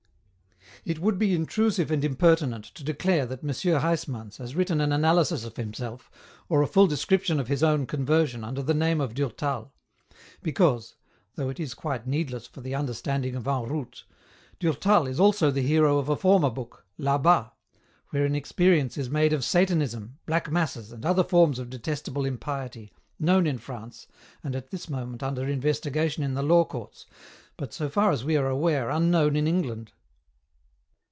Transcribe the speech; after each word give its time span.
It 0.83 0.97
would 0.97 1.19
be 1.19 1.35
intrusive 1.35 1.91
and 1.91 2.03
impertinent 2.03 2.65
to 2.73 2.83
declare 2.83 3.27
that 3.27 3.43
M. 3.43 3.49
Huysmans 3.51 4.37
has 4.37 4.55
written 4.55 4.81
an 4.81 4.91
analysis 4.91 5.43
of 5.45 5.55
himself 5.55 6.09
or 6.49 6.63
a 6.63 6.67
full 6.67 6.87
description 6.87 7.39
of 7.39 7.47
his 7.47 7.61
own 7.61 7.85
conversion 7.85 8.43
under 8.43 8.63
the 8.63 8.73
name 8.73 8.99
of 8.99 9.13
Durtal, 9.13 9.71
because— 10.41 10.95
though 11.35 11.49
it 11.49 11.59
is 11.59 11.75
quite 11.75 12.07
needless 12.07 12.47
for 12.47 12.61
the 12.61 12.73
under 12.73 12.95
standing 12.95 13.35
of" 13.35 13.47
En 13.47 13.69
Route 13.69 14.05
"—Durtal 14.59 15.05
is 15.05 15.19
also 15.19 15.51
the 15.51 15.61
hero 15.61 15.99
of 15.99 16.09
a 16.09 16.15
former 16.15 16.49
book," 16.49 16.83
La 17.07 17.19
Bas," 17.19 17.51
wherein 18.09 18.33
experience 18.33 18.97
is 18.97 19.07
made 19.07 19.33
of 19.33 19.43
Satanism, 19.45 20.17
*' 20.21 20.25
Black 20.25 20.49
Masses" 20.49 20.91
and 20.91 21.05
other 21.05 21.23
forms 21.23 21.59
of 21.59 21.69
detestable 21.69 22.25
impiety, 22.25 22.91
known 23.19 23.45
in 23.45 23.59
France, 23.59 24.07
and 24.43 24.55
at 24.55 24.71
this 24.71 24.89
moment 24.89 25.21
under 25.21 25.47
investigation 25.47 26.23
in 26.23 26.33
the 26.33 26.41
law 26.41 26.65
courts, 26.65 27.05
but, 27.55 27.71
so 27.71 27.87
far 27.87 28.09
as 28.09 28.23
we 28.25 28.35
are 28.35 28.47
aware, 28.49 28.89
unknown 28.89 29.35
in 29.35 29.45
England. 29.47 29.91